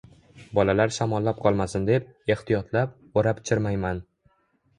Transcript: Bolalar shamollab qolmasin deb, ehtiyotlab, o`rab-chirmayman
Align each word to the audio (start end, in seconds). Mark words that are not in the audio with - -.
Bolalar 0.59 0.93
shamollab 0.95 1.41
qolmasin 1.47 1.85
deb, 1.89 2.07
ehtiyotlab, 2.37 2.97
o`rab-chirmayman 3.23 4.03